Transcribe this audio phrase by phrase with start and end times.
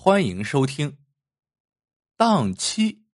[0.00, 0.96] 欢迎收听。
[2.16, 3.04] 档期。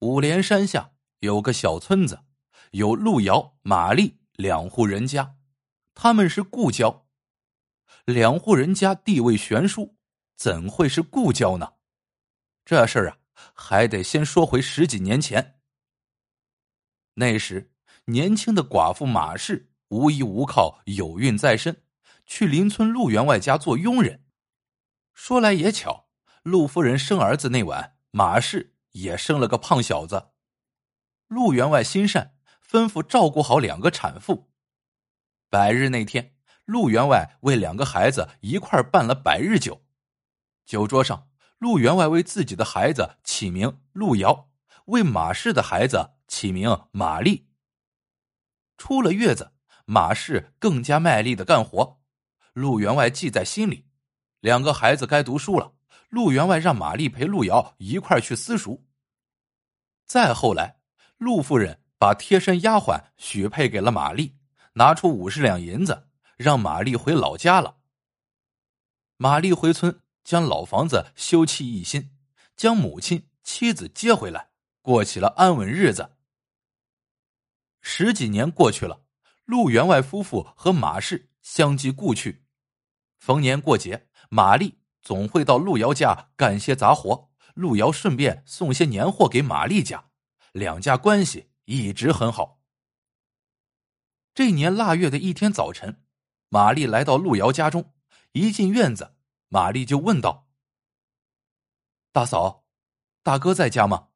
[0.00, 2.26] 五莲山下有个小村子，
[2.72, 5.38] 有路遥、马丽两户人家，
[5.94, 7.06] 他们是故交。
[8.04, 9.96] 两户人家地位悬殊，
[10.36, 11.72] 怎会是故交呢？
[12.66, 13.16] 这事儿啊，
[13.54, 15.58] 还得先说回十几年前。
[17.14, 17.72] 那时，
[18.04, 21.82] 年轻的寡妇马氏无依无靠，有孕在身，
[22.26, 24.20] 去邻村陆员外家做佣人。
[25.14, 26.08] 说来也巧，
[26.42, 30.30] 陆夫人生儿子那晚，马氏也生了个胖小子。
[31.28, 32.34] 陆员外心善，
[32.68, 34.50] 吩咐照顾好两个产妇。
[35.48, 39.84] 百日那天，陆员外为两个孩子一块办了百日酒。
[40.66, 44.50] 酒桌上，陆员外为自己的孩子起名陆瑶，
[44.86, 47.48] 为马氏的孩子起名马丽。
[48.76, 49.52] 出了月子，
[49.86, 52.00] 马氏更加卖力的干活，
[52.52, 53.86] 陆员外记在心里。
[54.44, 55.72] 两个孩子该读书了，
[56.10, 58.84] 陆员外让玛丽陪陆瑶一块去私塾。
[60.04, 60.80] 再后来，
[61.16, 64.36] 陆夫人把贴身丫鬟许配给了玛丽，
[64.74, 67.78] 拿出五十两银子，让玛丽回老家了。
[69.16, 72.10] 玛丽回村，将老房子修葺一新，
[72.54, 74.50] 将母亲、妻子接回来，
[74.82, 76.18] 过起了安稳日子。
[77.80, 79.00] 十几年过去了，
[79.46, 82.44] 陆员外夫妇和马氏相继故去，
[83.16, 84.06] 逢年过节。
[84.34, 90.10] 玛丽总会到陆遥家干些杂活，陆遥顺便送些年货给玛丽家，
[90.50, 92.60] 两家关系一直很好。
[94.34, 96.02] 这年腊月的一天早晨，
[96.48, 97.94] 玛丽来到陆遥家中，
[98.32, 99.14] 一进院子，
[99.50, 100.48] 玛丽就问道
[102.10, 102.64] ：“大嫂，
[103.22, 104.08] 大哥在家吗？”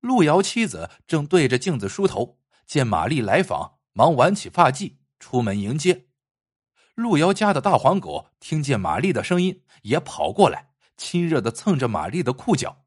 [0.00, 6.06] 陆遥妻子正对着镜子梳头，见玛丽来访，忙挽起发髻出门迎接。
[6.94, 12.84] 陆遥家的大黄狗听见玛丽的声音，也跑过来，亲热的蹭着玛丽的裤脚。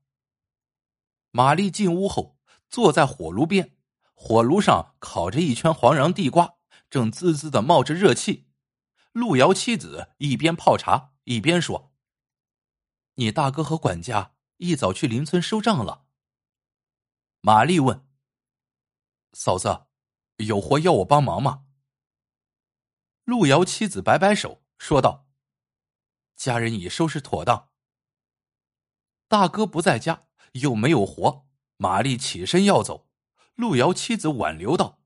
[1.32, 2.38] 玛丽进屋后，
[2.70, 3.76] 坐在火炉边，
[4.14, 6.56] 火炉上烤着一圈黄瓤地瓜，
[6.90, 8.48] 正滋滋的冒着热气。
[9.12, 11.92] 陆遥妻子一边泡茶，一边说
[13.16, 16.06] ：“你大哥和管家一早去邻村收账了。”
[17.42, 18.06] 玛丽问
[19.34, 19.86] ：“嫂子，
[20.38, 21.64] 有活要我帮忙吗？”
[23.26, 25.28] 路遥妻子摆摆手，说道
[26.38, 27.70] ：“家人已收拾妥当。
[29.28, 31.46] 大哥不在家，又没有活。”
[31.78, 33.10] 玛丽起身要走，
[33.56, 35.02] 路遥妻子挽留道：“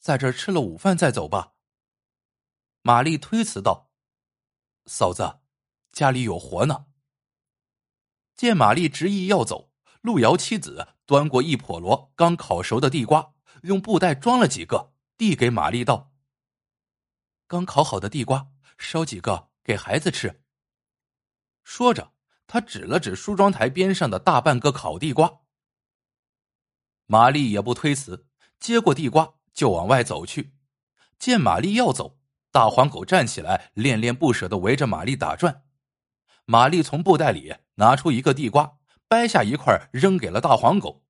[0.00, 1.52] 在这吃了午饭再走吧。”
[2.82, 3.92] 玛丽推辞道
[4.86, 5.40] ：“嫂子，
[5.92, 6.86] 家里有活呢。”
[8.34, 9.70] 见玛丽执意要走，
[10.00, 16.12] 路遥妻子端过一笸箩刚烤熟的地瓜，用布袋装了几个，递给玛丽道。
[17.48, 20.42] 刚烤好的地瓜，烧几个给孩子吃。
[21.62, 22.12] 说着，
[22.48, 25.40] 他指了指梳妆台边上的大半个烤地瓜。
[27.06, 28.26] 玛丽也不推辞，
[28.58, 30.54] 接过地瓜就往外走去。
[31.20, 32.18] 见玛丽要走，
[32.50, 35.62] 大黄狗站起来，恋恋不舍的围着玛丽打转。
[36.46, 41.04] 玛丽从布袋里拿出一个地瓜，掰下一块扔给了大黄狗。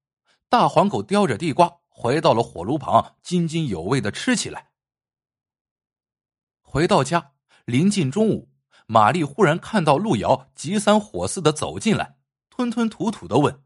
[0.50, 4.65] 大黄狗叼着地瓜回到了火炉旁，津津有味的吃起来。
[6.76, 7.32] 回到家，
[7.64, 8.50] 临近中午，
[8.86, 12.18] 玛丽忽然看到路遥急三火四的走进来，
[12.50, 13.64] 吞吞吐吐的问：“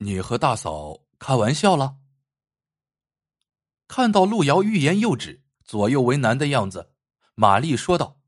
[0.00, 1.98] 你和大嫂开玩笑了？”
[3.86, 6.94] 看到路遥欲言又止、左右为难的样子，
[7.34, 8.18] 玛丽说道：“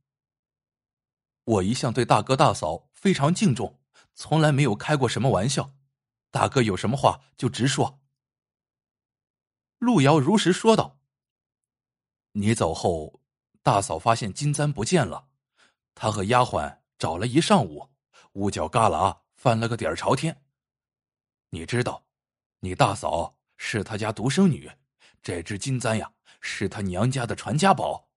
[1.44, 3.80] 我一向对大哥大嫂非常敬重，
[4.14, 5.72] 从来没有开过什么玩笑。
[6.30, 8.02] 大哥有什么话就直说。”
[9.80, 11.00] 路遥如实说道。
[12.36, 13.20] 你走后，
[13.62, 15.28] 大嫂发现金簪不见了，
[15.94, 17.88] 她和丫鬟找了一上午，
[18.32, 20.42] 屋角旮旯翻了个底儿朝天。
[21.50, 22.04] 你知道，
[22.58, 24.68] 你大嫂是他家独生女，
[25.22, 28.08] 这只金簪呀是她娘家的传家宝。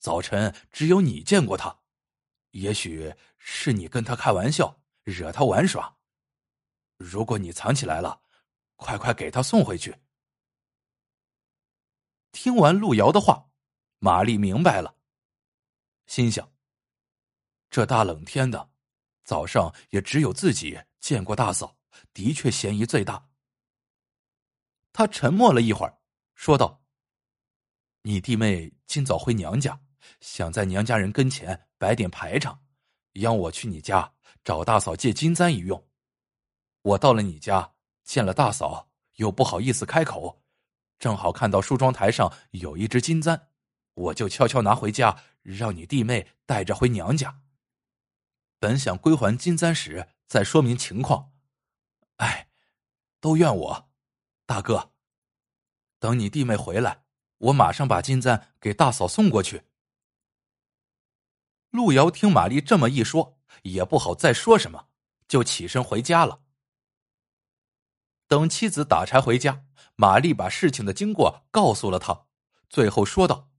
[0.00, 1.78] 早晨只有你见过她，
[2.50, 5.96] 也许是你跟她开玩笑，惹她玩耍。
[6.96, 8.20] 如果你藏起来了，
[8.74, 9.94] 快快给她送回去。
[12.34, 13.48] 听完陆遥的话，
[14.00, 14.96] 玛丽明白了，
[16.06, 16.52] 心想：
[17.70, 18.70] 这大冷天的，
[19.22, 21.76] 早上也只有自己见过大嫂，
[22.12, 23.28] 的确嫌疑最大。
[24.92, 25.96] 他沉默了一会儿，
[26.34, 26.82] 说道
[28.02, 29.80] ：“你弟妹今早回娘家，
[30.20, 32.60] 想在娘家人跟前摆点排场，
[33.12, 35.88] 邀我去你家找大嫂借金簪一用。
[36.82, 40.40] 我到了你家，见了大嫂，又不好意思开口。”
[41.04, 43.48] 正好看到梳妆台上有一只金簪，
[43.92, 47.42] 我就悄悄拿回家，让你弟妹带着回娘家。
[48.58, 51.30] 本想归还金簪时再说明情况，
[52.16, 52.48] 哎，
[53.20, 53.90] 都怨我，
[54.46, 54.92] 大哥。
[55.98, 57.04] 等你弟妹回来，
[57.36, 59.64] 我马上把金簪给大嫂送过去。
[61.68, 64.88] 陆遥听玛丽这么一说，也不好再说什么，
[65.28, 66.40] 就起身回家了。
[68.26, 69.66] 等妻子打柴回家，
[69.96, 72.26] 玛丽把事情的经过告诉了他，
[72.68, 73.50] 最后说道：“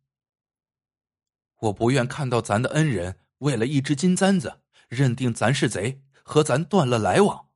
[1.61, 7.49] 我不愿看到咱的恩人为了一只金簪子，认定咱是贼，和咱断了来往。”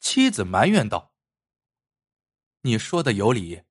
[0.00, 1.14] 妻子埋怨道
[2.62, 3.62] ：“你说的有理，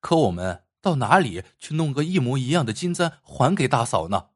[0.00, 4.30] 可我们到哪里去弄个一模一样的金簪还给大嫂呢？”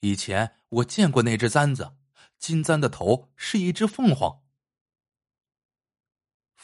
[0.00, 1.96] 以前我见过那只簪子，
[2.38, 4.41] 金簪的头是一只凤凰。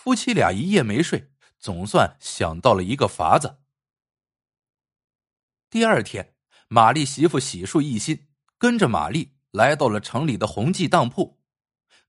[0.00, 3.58] 夫妻俩一夜没睡，总算想到了一个法子。
[5.68, 6.36] 第二天，
[6.68, 8.28] 玛丽媳妇洗漱一新，
[8.58, 11.42] 跟着玛丽来到了城里的红记当铺。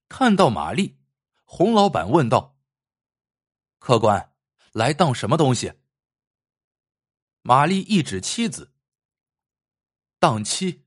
[0.08, 1.00] 看到玛丽，
[1.42, 2.60] 洪老板问道
[3.80, 4.36] ：“客官，
[4.70, 5.72] 来当什么东西？”
[7.42, 8.72] 玛丽一指妻子
[10.20, 10.86] ：“当妻。”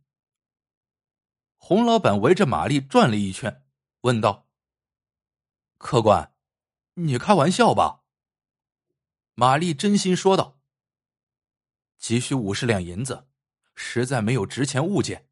[1.59, 3.65] 洪老板围着玛丽转了一圈，
[4.01, 4.47] 问道
[5.77, 6.32] ：“客官，
[6.95, 8.03] 你开玩笑吧？”
[9.35, 10.59] 玛丽真心说道
[11.97, 13.27] ：“急需五十两银子，
[13.73, 15.29] 实在没有值钱物件，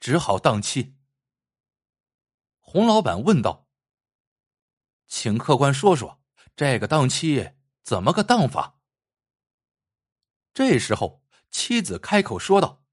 [0.00, 0.96] 只好当期。”
[2.58, 3.68] 洪老板问道
[5.06, 6.20] ：“请客官说说，
[6.56, 7.52] 这个当期
[7.84, 8.80] 怎么个当法？”
[10.52, 12.84] 这时候，妻子开口说道。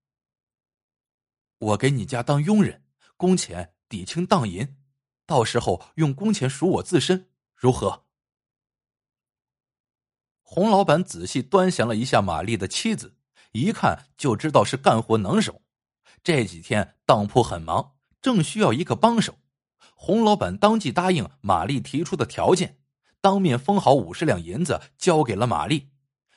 [1.58, 2.86] 我给你家当佣人，
[3.18, 4.80] 工钱抵清当银，
[5.26, 8.08] 到时候用工钱赎我自身，如何？
[10.54, 13.16] 洪老板仔细端详了一下玛丽的妻子，
[13.54, 15.62] 一看就知道是干活能手。
[16.26, 19.36] 这几天当铺很忙，正需要一个帮手。
[19.96, 22.80] 洪老板当即答应玛丽提出的条件，
[23.22, 25.88] 当面封好五十两银子交给了玛丽，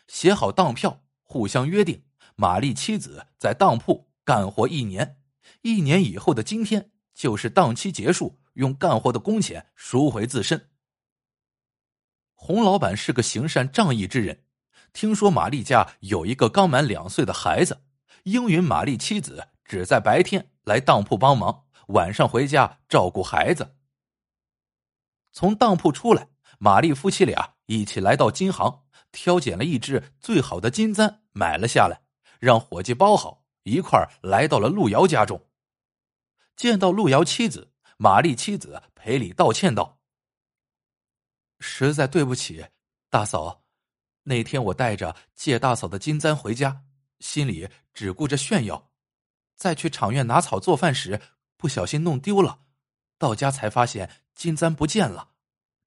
[0.06, 2.05] 写好当票，互相约定，
[2.37, 4.12] 玛丽妻子在当铺。
[4.25, 5.17] 干活一年，
[5.62, 10.69] 一年以后的今天就是档期结束，用干活的工钱赎回自身。
[12.46, 14.44] 洪老板是个行善仗义之人，
[14.93, 17.81] 听说玛丽家有一个刚满两岁的孩子，
[18.25, 23.76] 应允玛丽妻子只在白天来当铺帮忙，晚上回家照顾孩子。
[25.32, 32.02] 从当铺出来，玛丽夫妻俩一起来到金行，挑拣了一只最好的金簪，买了下来，
[32.41, 33.46] 让伙计包好。
[33.62, 35.46] 一块儿来到了陆遥家中，
[36.55, 39.99] 见到陆遥妻子玛丽，妻子赔礼道歉道
[41.66, 42.66] ：“实在对不起，
[43.08, 43.64] 大嫂，
[44.25, 46.84] 那天我带着借大嫂的金簪回家，
[47.20, 48.90] 心里只顾着炫耀，
[49.56, 51.19] 在去场院拿草做饭时
[51.56, 52.61] 不小心弄丢了，
[53.16, 55.31] 到家才发现金簪不见了，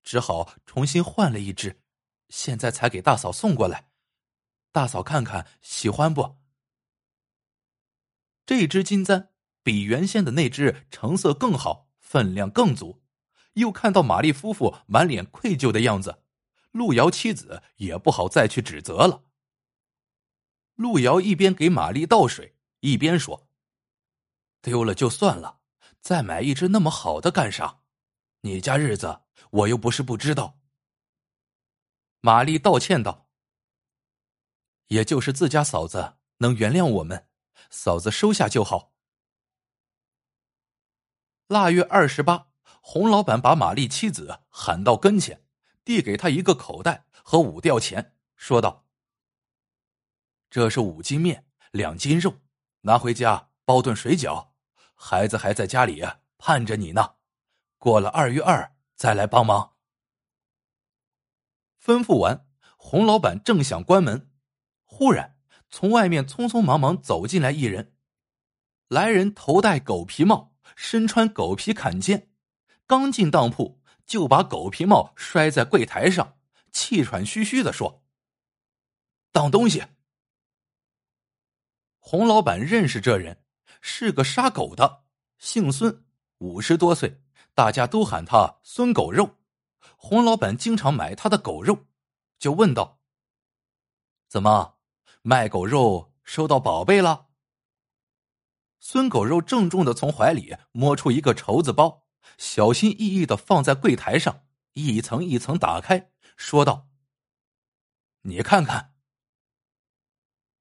[0.04, 1.84] 只好重新换了一只，
[2.30, 3.92] 现在才给大嫂送过来，
[4.72, 6.38] 大嫂看看喜欢不？”
[8.48, 9.30] 这只金簪
[9.62, 13.04] 比原先的那只成色更好，分量更足。
[13.58, 16.24] 又看到玛丽夫妇满脸愧疚的样子，
[16.72, 19.24] 陆瑶妻子也不好再去指责了。
[20.76, 23.50] 陆瑶一边给玛丽倒水，一边说
[24.62, 25.62] ：“丢了就算了，
[26.02, 27.82] 再买一只那么好的干啥？
[28.42, 30.60] 你家日子我又不是不知道。”
[32.22, 33.30] 玛丽道歉道
[34.88, 37.28] ：“也就是自家嫂子能原谅我们。”
[37.72, 38.94] 嫂子收下就好。
[41.48, 42.50] 腊月二十八，
[42.90, 45.44] 洪老板把玛丽妻子喊到跟前，
[45.84, 48.86] 递给他一个口袋和五吊钱，说道
[50.50, 52.36] ：“这是五斤面，两斤肉，
[52.84, 54.52] 拿回家包顿水饺。
[54.96, 56.02] 孩子还在家里
[56.38, 57.16] 盼着你呢，
[57.78, 59.74] 过了二月二再来帮忙。”
[61.84, 64.32] 吩咐完，洪老板正想关门，
[64.86, 65.38] 忽然。
[65.70, 67.94] 从外面匆匆忙忙走进来一人，
[68.88, 72.27] 来人头戴狗皮帽，身穿狗皮坎肩，
[72.88, 76.38] 刚进当铺就把狗皮帽摔在柜台上，
[76.72, 78.04] 气喘吁吁的说
[79.32, 79.84] ：“当东西！”
[82.00, 83.44] 洪老板认识这人，
[83.82, 85.04] 是个杀狗的，
[85.38, 86.06] 姓孙，
[86.38, 87.22] 五十多岁，
[87.54, 89.36] 大家都喊他孙狗肉。
[89.98, 91.88] 洪老板经常买他的狗肉，
[92.40, 93.02] 就问道
[94.30, 94.76] ：“怎么？”
[95.24, 97.28] 卖狗肉收到宝贝了。
[98.80, 102.07] 孙狗肉郑重的从怀里摸出一个绸子包，
[102.38, 106.90] 小心翼翼的放在柜台上，一层一层打开，说道
[108.24, 108.94] ：“你看看。”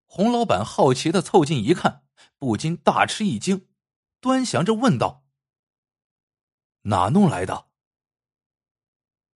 [0.05, 2.07] 洪老板好奇的凑近一看，
[2.39, 3.69] 不禁大吃一惊，
[4.21, 5.25] 端详着问道
[6.83, 7.69] ：“哪弄来的？”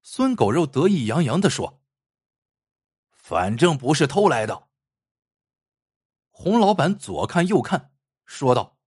[0.03, 1.83] 孙狗肉得意洋洋的说
[3.13, 4.69] ：“反正不是偷来的。”
[6.33, 7.93] 洪老板左看右看，
[8.25, 8.79] 说道：“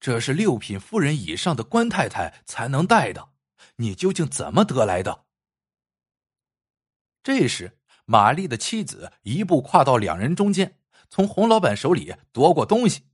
[0.00, 3.30] 这是六品夫人以上的官太太才能戴的，
[3.76, 5.24] 你究竟怎么得来的？”
[7.22, 10.78] 这时，玛丽的妻子一步跨到两人中间，
[11.10, 13.04] 从洪老板手里夺过东西。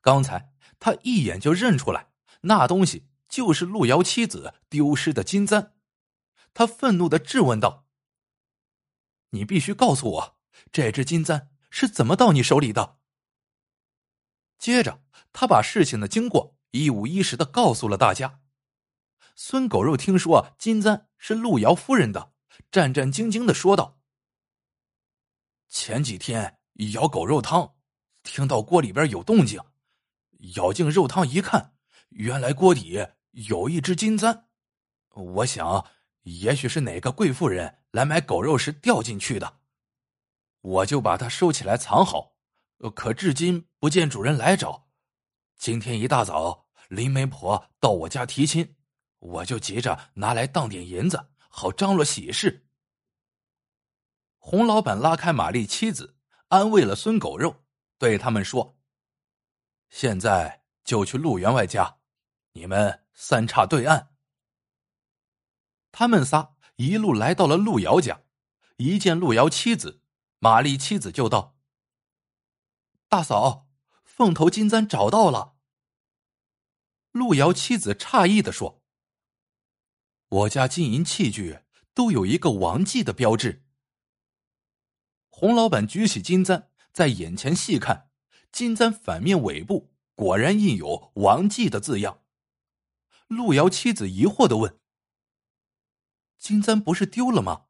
[0.00, 2.10] 刚才他一眼就认出来，
[2.42, 5.74] 那东西就是路遥妻子丢失的金簪。
[6.54, 7.86] 他愤怒的质问道
[9.30, 10.38] ：“你必须告诉我，
[10.72, 12.98] 这只金簪。”是怎么到你手里的？
[14.58, 18.40] 接着，他把事情的经过一五一十的告诉了大家。
[19.34, 22.32] 孙狗肉听说金簪是陆瑶夫人的，
[22.72, 24.00] 战战兢兢的说道
[25.68, 27.76] ：“前几天舀狗肉汤，
[28.22, 29.60] 听到锅里边有动静，
[30.54, 31.74] 舀进肉汤一看，
[32.08, 34.48] 原来锅底有一只金簪。
[35.10, 35.86] 我想，
[36.22, 39.58] 也许是哪个贵妇人来买狗肉时掉进去的。”
[40.60, 42.34] 我就把它收起来藏好，
[42.96, 44.87] 可至今不见主人来找。
[45.58, 48.76] 今天一大早，林媒婆到我家提亲，
[49.18, 52.68] 我就急着拿来当点银子，好张罗喜事。
[54.38, 57.64] 洪老板拉开玛丽妻子，安慰了孙狗肉，
[57.98, 58.78] 对他们说
[59.90, 61.98] ：“现在就去陆员外家，
[62.52, 64.14] 你们三岔对岸。”
[65.90, 68.22] 他们仨一路来到了陆瑶家，
[68.76, 70.02] 一见陆瑶妻子。
[70.38, 71.56] 玛丽妻子就道
[73.10, 73.67] ：“大嫂，
[74.18, 75.54] 凤头金簪找到了。”
[77.12, 78.82] 陆瑶妻子诧异的说
[80.28, 81.60] ：“我家金银器具
[81.94, 83.64] 都有一个王记的标志。”
[85.30, 88.10] 洪老板举起金簪，在眼前细看，
[88.50, 92.24] 金簪反面尾部果然印有“王记”的字样。
[93.28, 94.80] 陆瑶妻子疑惑的问
[96.38, 97.66] ：“金簪不是丢了吗？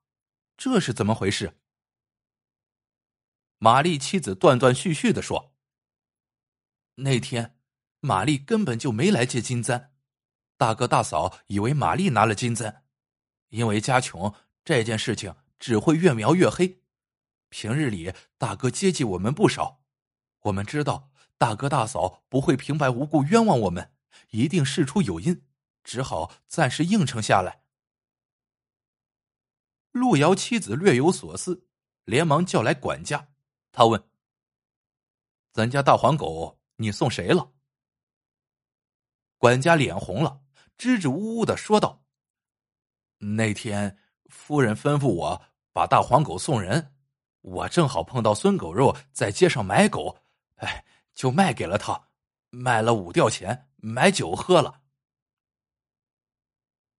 [0.57, 1.61] 这是怎么回事？”
[3.61, 5.48] 玛丽妻子断断续续的说
[7.01, 7.57] ：“那天，
[8.01, 9.93] 玛丽根本就没来接金簪，
[10.57, 12.83] 大哥大嫂以为玛丽拿了金簪，
[13.51, 16.83] 因为家穷，这件事情只会越描越黑。
[17.51, 19.85] 平日里，大哥接济我们不少，
[20.41, 23.93] 我们知道大哥大嫂不会平白无故冤枉我们，
[24.31, 25.45] 一定事出有因，
[25.85, 27.63] 只好暂时应承下来。”
[29.93, 31.69] 陆遥妻子略有所思，
[32.05, 33.29] 连忙叫来管家。
[33.71, 34.09] 他问
[35.55, 37.53] ：“咱家大黄狗，你送谁了？”
[39.39, 40.43] 管家脸红了，
[40.77, 42.03] 支支吾吾的说道
[43.19, 46.97] ：“那天夫人吩咐我把大黄狗送人，
[47.43, 50.19] 我正好碰到孙狗肉在街上买狗，
[50.57, 52.09] 哎，就卖给了他，
[52.51, 54.83] 卖了五吊钱，买酒喝了。”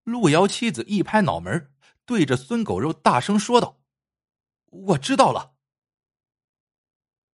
[0.04, 1.74] 陆瑶妻子一拍脑门，
[2.06, 3.80] 对着孙狗肉大声说道
[4.72, 5.54] ：“我知道了。”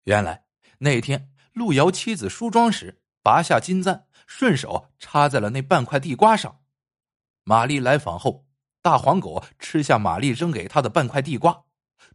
[0.06, 0.48] 原来
[0.80, 6.60] 那天陆遥妻子梳妆时拔下金簪，顺手插在了那半块地瓜上。
[7.46, 8.46] 玛丽来访后，
[8.82, 11.64] 大黄狗吃下玛丽扔给他的半块地瓜。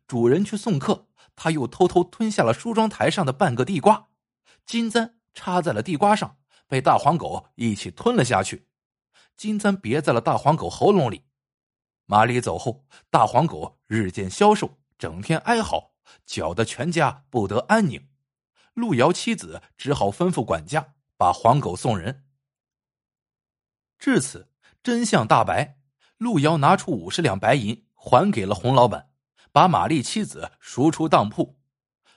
[0.06, 4.08] 主人去送客，他又偷偷吞下了梳妆台上的半个地瓜。
[4.66, 6.36] 金簪插在了地瓜上，
[6.68, 8.68] 被大黄狗一起吞了下去。
[9.38, 11.24] 金簪别在了大黄狗喉咙里。
[12.04, 15.92] 玛丽走后，大黄狗日渐消瘦，整天哀嚎。
[16.26, 18.08] 搅得全家不得安宁，
[18.74, 22.24] 陆遥妻子只好吩咐管家把黄狗送人。
[23.98, 24.50] 至此，
[24.82, 25.78] 真相大白，
[26.16, 29.10] 陆遥拿出五十两白银还给了洪老板，
[29.52, 31.58] 把玛丽妻子赎出当铺。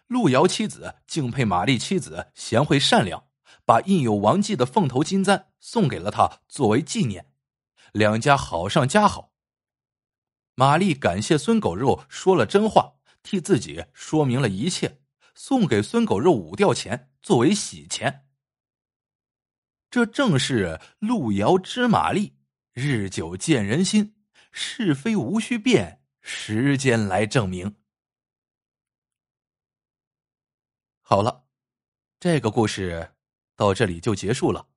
[0.08, 3.28] 陆遥妻子敬佩玛丽妻子贤惠善良，
[3.66, 7.32] 把印有王记的凤头金簪送给了他作为纪念，
[7.92, 9.32] 两家好上加好。
[10.56, 12.94] 玛丽感谢孙狗肉说了真话。
[13.24, 15.00] 替自己说明了一切，
[15.34, 18.28] 送给孙狗肉五吊钱作为喜钱。
[19.90, 22.38] 这正是路遥知马力，
[22.72, 24.16] 日久见人心，
[24.52, 27.75] 是非无需辩，时间来证明。
[31.02, 31.46] 好了，
[32.20, 33.13] 这个故事
[33.56, 34.70] 到这里就结束了。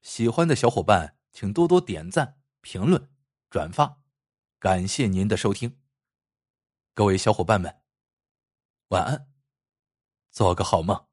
[0.00, 3.10] 喜欢的小伙伴，请多多点赞、评论、
[3.50, 4.00] 转发，
[4.58, 5.78] 感谢您的收听。
[6.94, 7.82] 各位小伙伴们。
[8.88, 9.31] 晚安，
[10.32, 11.11] 做个好梦。